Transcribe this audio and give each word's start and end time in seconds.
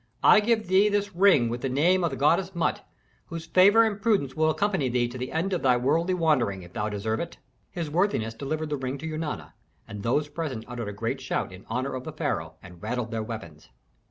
"I 0.23 0.39
give 0.39 0.65
thee 0.67 0.89
this 0.89 1.15
ring 1.15 1.47
with 1.47 1.61
the 1.61 1.69
name 1.69 2.03
of 2.03 2.09
the 2.09 2.17
goddess 2.17 2.55
Mut, 2.55 2.83
whose 3.27 3.45
favor 3.45 3.83
and 3.83 4.01
prudence 4.01 4.35
will 4.35 4.49
accompany 4.49 4.89
thee 4.89 5.07
to 5.07 5.15
the 5.19 5.31
end 5.31 5.53
of 5.53 5.61
thy 5.61 5.77
worldly 5.77 6.15
wandering, 6.15 6.63
if 6.63 6.73
thou 6.73 6.89
deserve 6.89 7.19
it." 7.19 7.37
His 7.69 7.91
worthiness 7.91 8.33
delivered 8.33 8.69
the 8.71 8.77
ring 8.77 8.97
to 8.97 9.07
Eunana, 9.07 9.53
and 9.87 10.01
those 10.01 10.27
present 10.27 10.65
uttered 10.67 10.89
a 10.89 10.91
great 10.91 11.21
shout 11.21 11.53
in 11.53 11.65
honor 11.69 11.93
of 11.93 12.03
the 12.03 12.13
pharaoh, 12.13 12.55
and 12.63 12.81
rattled 12.81 13.11
their 13.11 13.21
weapons. 13.21 13.69